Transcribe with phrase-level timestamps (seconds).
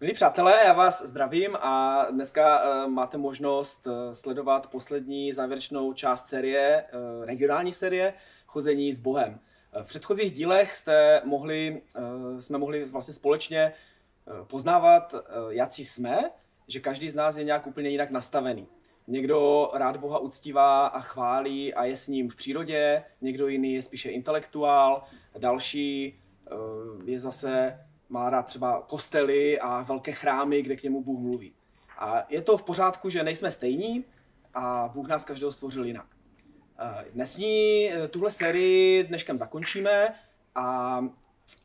[0.00, 6.26] Milí přátelé, já vás zdravím a dneska uh, máte možnost uh, sledovat poslední závěrečnou část
[6.26, 8.14] série, uh, regionální série
[8.46, 9.40] Chození s Bohem.
[9.82, 11.82] V předchozích dílech jste mohli,
[12.38, 13.72] jsme mohli vlastně společně
[14.46, 15.14] poznávat,
[15.48, 16.30] jaký jsme,
[16.68, 18.66] že každý z nás je nějak úplně jinak nastavený.
[19.06, 23.82] Někdo rád Boha uctívá a chválí a je s ním v přírodě, někdo jiný je
[23.82, 25.02] spíše intelektuál,
[25.38, 26.20] další
[27.04, 27.78] je zase
[28.08, 31.52] má rád třeba kostely a velké chrámy, kde k němu Bůh mluví.
[31.98, 34.04] A je to v pořádku, že nejsme stejní
[34.54, 36.06] a Bůh nás každého stvořil jinak.
[36.78, 40.14] Eh, dnesní eh, tuhle sérii dneškem zakončíme
[40.54, 40.98] a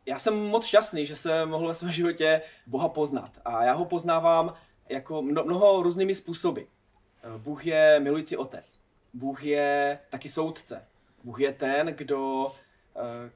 [0.06, 3.32] já jsem moc šťastný, že jsem mohl ve svém životě Boha poznat.
[3.46, 4.54] A já ho poznávám
[4.90, 6.62] jako mnoho různými způsoby.
[6.62, 8.80] Eh, Bůh je milující otec.
[9.14, 10.86] Bůh je taky soudce.
[11.24, 12.52] Bůh je ten, kdo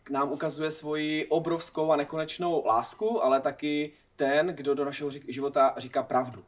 [0.04, 5.74] k nám ukazuje svoji obrovskou a nekonečnou lásku, ale taky ten, kdo do našeho života
[5.78, 6.46] říká pravdu.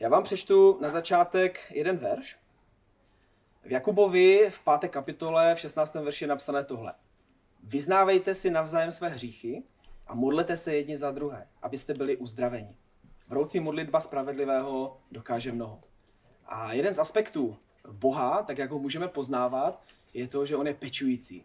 [0.00, 2.36] Já vám přečtu na začátek jeden verš.
[3.64, 5.94] V Jakubovi v páté kapitole v 16.
[5.94, 6.94] verši je napsané tohle.
[7.62, 9.62] Vyznávejte si navzájem své hříchy
[10.06, 12.76] a modlete se jedni za druhé, abyste byli uzdraveni.
[13.28, 15.80] Vroucí modlitba spravedlivého dokáže mnoho.
[16.46, 17.56] A jeden z aspektů
[17.92, 19.82] Boha, tak jak ho můžeme poznávat,
[20.14, 21.44] je to, že on je pečující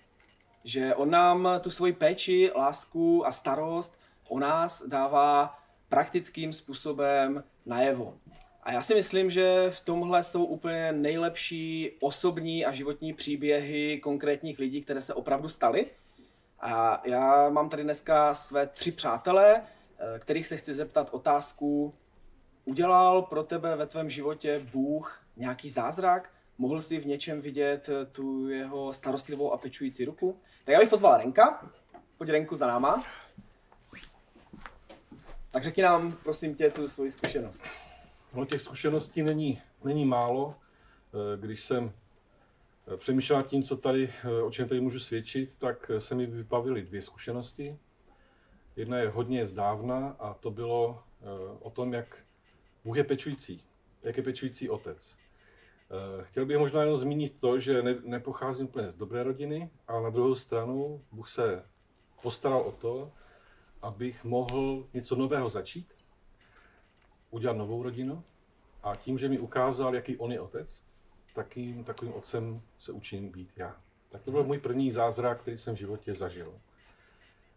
[0.63, 8.17] že on nám tu svoji péči, lásku a starost o nás dává praktickým způsobem najevo.
[8.63, 14.59] A já si myslím, že v tomhle jsou úplně nejlepší osobní a životní příběhy konkrétních
[14.59, 15.85] lidí, které se opravdu staly.
[16.59, 21.93] A já mám tady dneska své tři přátelé, eh, kterých se chci zeptat otázku,
[22.65, 26.29] udělal pro tebe ve tvém životě Bůh nějaký zázrak?
[26.61, 30.39] Mohl jsi v něčem vidět tu jeho starostlivou a pečující ruku?
[30.65, 31.71] Tak já bych pozval Renka.
[32.17, 33.03] Pojď Renku za náma.
[35.51, 37.65] Tak řekni nám, prosím tě, tu svoji zkušenost.
[38.33, 40.55] No, těch zkušeností není, není málo.
[41.13, 41.91] Eh, když jsem
[42.93, 46.81] eh, přemýšlel tím, co tady, eh, o čem tady můžu svědčit, tak se mi vypavily
[46.81, 47.77] dvě zkušenosti.
[48.75, 51.03] Jedna je hodně zdávna a to bylo
[51.59, 52.17] o tom, jak
[52.83, 53.63] Bůh je pečující,
[54.03, 55.17] jak je pečující otec.
[55.91, 60.03] Eh, chtěl bych možná jenom zmínit to, že ne, nepocházím úplně z dobré rodiny, ale
[60.03, 61.63] na druhou stranu Bůh se
[62.21, 63.11] postaral o to,
[63.81, 65.93] abych mohl něco nového začít,
[67.29, 68.23] udělat novou rodinu
[68.83, 70.83] a tím, že mi ukázal, jaký on je otec,
[71.35, 73.75] takým takovým otcem se učím být já.
[74.09, 76.53] Tak to byl můj první zázrak, který jsem v životě zažil.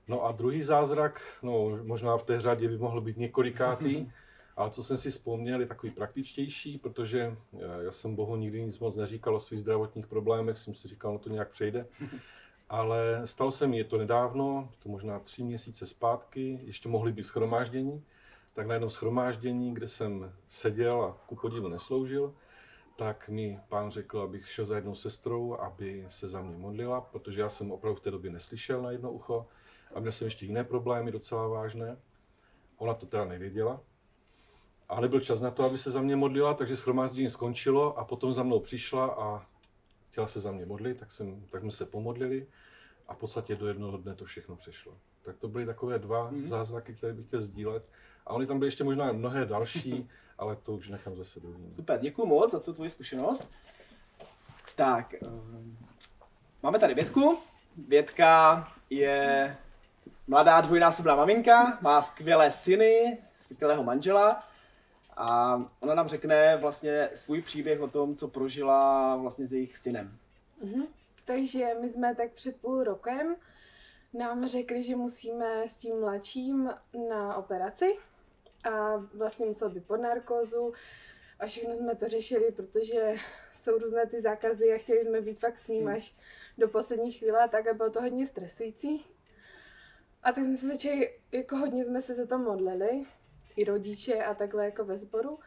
[0.09, 4.13] No a druhý zázrak, no možná v té řadě by mohl být několikátý,
[4.57, 8.79] Ale co jsem si vzpomněl, je takový praktičtější, protože eh, já jsem Bohu nikdy nic
[8.79, 11.87] moc neříkal o svých zdravotních problémech, jsem si říkal, no to nějak přejde.
[12.69, 17.23] Ale stalo se mi je to nedávno, to možná tři měsíce zpátky, ještě mohly být
[17.23, 18.05] schromáždění,
[18.55, 22.35] tak na jednom schromáždění, kde jsem seděl a ku podivu nesloužil,
[22.97, 27.41] tak mi pán řekl, abych šel za jednou sestrou, aby se za mě modlila, protože
[27.41, 29.47] já jsem opravdu v té době neslyšel na jedno ucho
[29.95, 31.97] a měl jsem ještě jiné problémy docela vážné.
[32.77, 33.81] Ona to teda nevěděla,
[34.93, 38.35] a nebyl čas na to, aby se za mě modlila, takže schromáždění skončilo a potom
[38.35, 39.47] za mnou přišla a
[40.11, 42.47] chtěla se za mě modlit, tak, jsem, tak jsme se pomodlili
[43.09, 44.93] a v podstatě do jednoho dne to všechno přešlo.
[45.23, 46.47] Tak to byly takové dva mm-hmm.
[46.47, 47.85] zázraky, které bych chtěl sdílet.
[48.27, 51.71] A oni tam byly ještě možná mnohé další, ale to už nechám zase druhým.
[51.71, 53.53] Super, děkuji moc za tu tvoji zkušenost.
[54.77, 55.79] Tak, um,
[56.63, 57.39] máme tady Větku.
[57.89, 59.57] Větka je
[60.27, 64.52] mladá dvojnásobná maminka, má skvělé syny, skvělého manžela
[65.17, 70.19] a ona nám řekne vlastně svůj příběh o tom, co prožila vlastně s jejich synem.
[70.65, 70.87] Mm-hmm.
[71.25, 73.37] Takže my jsme tak před půl rokem
[74.15, 76.71] nám řekli, že musíme s tím mladším
[77.09, 77.97] na operaci
[78.65, 80.73] a vlastně musel být pod narkózu
[81.41, 83.15] a všechno jsme to řešili, protože
[83.55, 85.97] jsou různé ty zákazy a chtěli jsme být fakt s ním hmm.
[85.97, 86.15] až
[86.59, 89.05] do poslední chvíle, tak a bylo to hodně stresující.
[90.23, 93.05] A tak jsme se začali, jako hodně jsme se za to modlili
[93.57, 95.39] i rodiče a takhle jako ve sboru.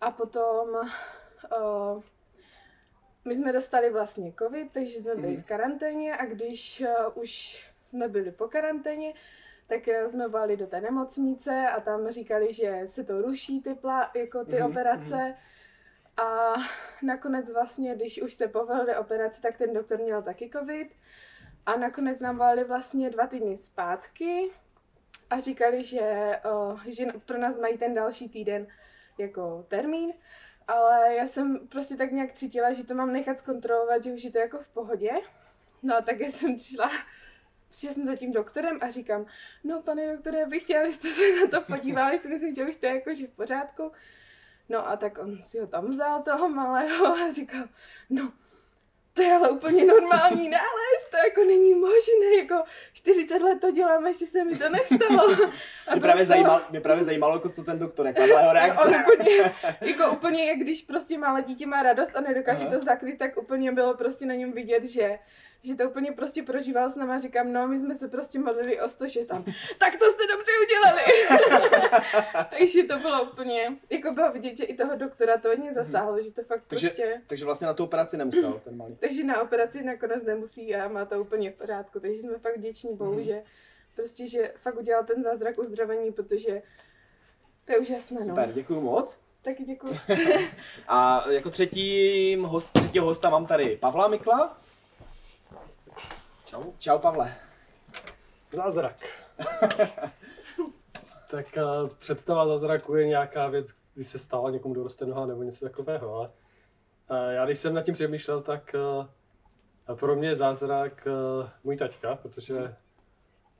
[0.00, 2.02] A potom uh,
[3.24, 8.08] my jsme dostali vlastně covid, takže jsme byli v karanténě a když uh, už jsme
[8.08, 9.14] byli po karanténě,
[9.66, 13.74] tak uh, jsme volali do té nemocnice a tam říkali, že se to ruší ty,
[13.74, 14.70] plá, jako ty mm-hmm.
[14.70, 15.34] operace.
[16.16, 16.54] A
[17.02, 20.88] nakonec vlastně, když už se povedli operaci, tak ten doktor měl taky covid.
[21.66, 24.50] A nakonec nám volali vlastně dva týdny zpátky
[25.32, 26.00] a říkali, že,
[26.72, 28.66] uh, že pro nás mají ten další týden
[29.18, 30.12] jako termín,
[30.68, 34.30] ale já jsem prostě tak nějak cítila, že to mám nechat zkontrolovat, že už je
[34.30, 35.10] to jako v pohodě.
[35.82, 36.90] No a tak jsem šla
[37.70, 39.26] Přišla jsem za tím doktorem a říkám,
[39.64, 42.76] no pane doktore, já bych chtěla, abyste se na to podívali, si myslím, že už
[42.76, 43.92] to je jakože v pořádku.
[44.68, 47.68] No a tak on si ho tam vzal toho malého a říkal,
[48.10, 48.32] no
[49.14, 54.06] to je ale úplně normální nález, to jako není možné, jako 40 let to dělám,
[54.06, 55.32] ještě se mi to nestalo.
[55.88, 58.88] A mě, právě zajímalo, mě právě zajímalo, jako co ten doktor, jaká byla jeho reakce.
[58.88, 62.78] On úplně, jako úplně, jak když prostě malé dítě má radost a nedokáže Aha.
[62.78, 65.18] to zakryt, tak úplně bylo prostě na něm vidět, že
[65.62, 68.88] že to úplně prostě prožíval s náma, říkám, no my jsme se prostě modlili o
[68.88, 69.44] 106 tam,
[69.78, 71.02] tak to jste dobře udělali.
[72.58, 76.22] takže to bylo úplně, jako bylo vidět, že i toho doktora to hodně zasáhlo, mm.
[76.22, 77.22] že to fakt takže, prostě...
[77.26, 78.96] Takže vlastně na tu operaci nemusel ten malý.
[79.00, 82.96] takže na operaci nakonec nemusí a má to úplně v pořádku, takže jsme fakt vděční
[82.96, 83.22] Bohu, mm.
[83.22, 83.42] že
[83.94, 86.62] prostě, že fakt udělal ten zázrak uzdravení, protože
[87.64, 88.26] to je úžasné, no.
[88.26, 89.18] Super, děkuji moc.
[89.42, 89.98] Taky děkuji.
[90.88, 94.58] a jako třetí host, třetího hosta mám tady Pavla Mikla.
[96.52, 96.72] Čau.
[96.78, 97.34] Čau, Pavle.
[98.52, 98.96] Zázrak.
[101.30, 105.64] tak uh, představa zázraku je nějaká věc, kdy se stala někomu doroste noha nebo něco
[105.64, 106.28] takového, ale
[107.10, 108.76] uh, já když jsem nad tím přemýšlel, tak
[109.88, 112.74] uh, pro mě je zázrak uh, můj taťka, protože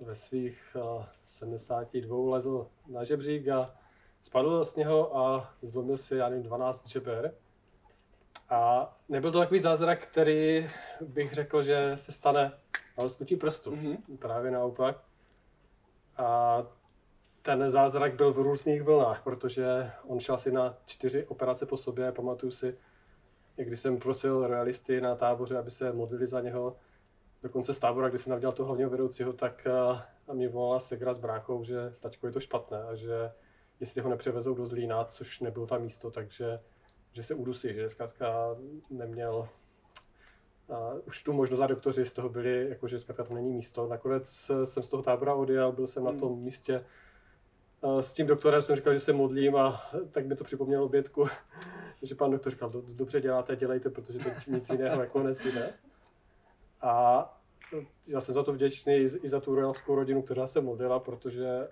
[0.00, 3.74] ve svých uh, 72 lezl na žebřík a
[4.22, 7.34] spadl z něho a zlomil si, já nevím, 12 žeber.
[8.48, 12.52] A nebyl to takový zázrak, který bych řekl, že se stane
[12.98, 13.70] lusknutí prstu.
[13.70, 14.16] Mm-hmm.
[14.18, 14.96] Právě naopak.
[16.16, 16.62] A
[17.42, 22.12] ten zázrak byl v různých vlnách, protože on šel asi na čtyři operace po sobě.
[22.12, 22.78] Pamatuju si,
[23.56, 26.76] jak když jsem prosil realisty na táboře, aby se modlili za něho,
[27.42, 31.14] dokonce z tábora, kdy jsem navdělal toho hlavního vedoucího, tak a eh, mě volala segra
[31.14, 33.32] s bráchou, že stačko je to špatné a že
[33.80, 36.60] jestli ho nepřevezou do Zlína, což nebylo tam místo, takže
[37.12, 38.56] že se udusí, že zkrátka
[38.90, 39.48] neměl
[40.70, 43.86] a už tu možnost a doktoři z toho byli, jakože zkrátka to není místo.
[43.86, 46.12] Nakonec jsem z toho tábora odjel, byl jsem hmm.
[46.12, 46.84] na tom místě
[48.00, 51.26] s tím doktorem jsem říkal, že se modlím a tak mi to připomnělo obědku,
[52.02, 55.74] že pan doktor říkal, dobře děláte, dělejte, protože to nic jiného jako nezbyde.
[56.80, 57.24] A
[58.06, 61.68] já jsem za to vděčný i za tu royalskou rodinu, která se modlila, protože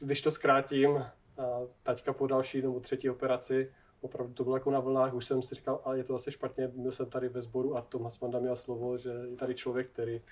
[0.00, 1.04] když to zkrátím,
[1.82, 3.72] taťka po další nebo třetí operaci
[4.04, 6.68] opravdu to bylo jako na vlnách, už jsem si říkal, ale je to zase špatně,
[6.68, 10.22] byl jsem tady ve sboru a Tomas Manda měl slovo, že je tady člověk, který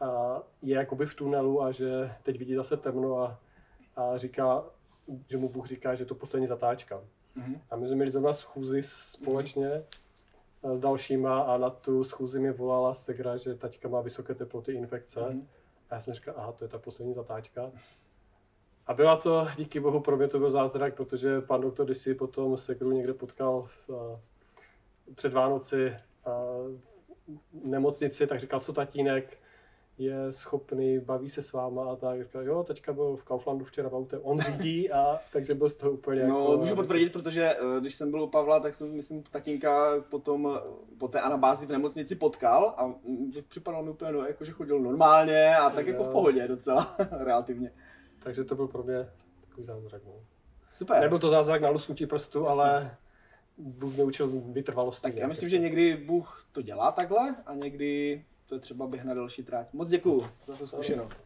[0.00, 3.40] a je jakoby v tunelu a že teď vidí zase temno a,
[3.96, 4.64] a říká,
[5.28, 7.00] že mu Bůh říká, že je to poslední zatáčka.
[7.36, 7.60] Mm-hmm.
[7.70, 9.68] A my jsme měli zrovna schůzi společně
[10.62, 10.76] mm-hmm.
[10.76, 15.20] s dalšíma a na tu schůzi mi volala Segra, že taťka má vysoké teploty infekce.
[15.20, 15.44] Mm-hmm.
[15.90, 17.70] A já jsem říkal, aha, to je ta poslední zatáčka.
[18.86, 22.14] A byla to, díky bohu, pro mě to byl zázrak, protože pan doktor, když si
[22.14, 24.18] potom Segru někde potkal v,
[25.14, 29.38] před Vánoci v nemocnici, tak říkal, co tatínek
[29.98, 32.22] je schopný, baví se s váma a tak.
[32.22, 35.76] Říkal, jo, teďka byl v Kauflandu včera v autě, on řídí a takže byl z
[35.76, 38.92] toho úplně No, jako, můžu potvrdit, protože eh, když jsem byl u Pavla, tak jsem,
[38.92, 40.60] myslím, tatínka potom eh,
[40.98, 44.80] po té anabázi v nemocnici potkal a mm, připadalo mi úplně, no, jako, že chodil
[44.80, 47.72] normálně a tak jako v pohodě docela, relativně.
[48.24, 49.08] Takže to byl pro mě
[49.40, 50.02] takový zázrak.
[50.06, 50.12] No.
[50.72, 51.00] Super.
[51.00, 52.62] Nebyl to zázrak na lusknutí prstu, Jasně.
[52.62, 52.96] ale
[53.58, 55.02] Bůh mě učil vytrvalosti.
[55.02, 59.04] Tak já myslím, že někdy Bůh to dělá takhle a někdy to je třeba běh
[59.04, 59.72] na další tráť.
[59.72, 61.24] Moc děkuju za tu zkušenost.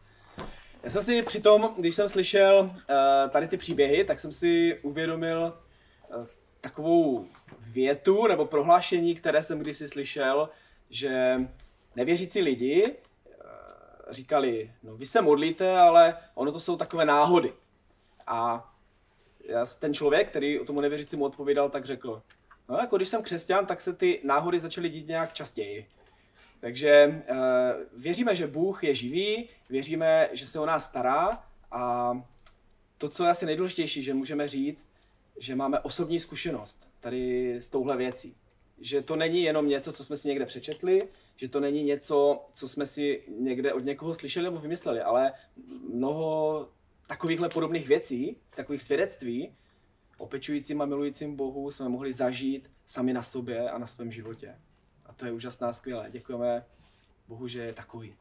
[0.83, 5.53] Já jsem si přitom, když jsem slyšel uh, tady ty příběhy, tak jsem si uvědomil
[6.15, 6.25] uh,
[6.61, 7.25] takovou
[7.59, 10.49] větu nebo prohlášení, které jsem kdysi slyšel,
[10.89, 11.39] že
[11.95, 12.95] nevěřící lidi
[14.09, 17.53] říkali, no vy se modlíte, ale ono to jsou takové náhody.
[18.27, 18.71] A
[19.43, 22.21] já, ten člověk, který o tomu nevěřícímu odpovídal, tak řekl,
[22.69, 25.87] no jako když jsem křesťan, tak se ty náhody začaly dít nějak častěji.
[26.59, 27.23] Takže e,
[27.97, 32.13] věříme, že Bůh je živý, věříme, že se o nás stará a
[32.97, 34.89] to, co je asi nejdůležitější, že můžeme říct,
[35.39, 38.35] že máme osobní zkušenost tady s touhle věcí.
[38.81, 41.07] Že to není jenom něco, co jsme si někde přečetli,
[41.39, 45.33] že to není něco, co jsme si někde od někoho slyšeli nebo vymysleli, ale
[45.93, 46.69] mnoho
[47.07, 49.55] takovýchhle podobných věcí, takových svědectví
[50.17, 54.55] o pečujícím a milujícím Bohu jsme mohli zažít sami na sobě a na svém životě.
[55.05, 56.11] A to je úžasná, skvělé.
[56.11, 56.65] Děkujeme
[57.27, 58.15] Bohu, že je takový.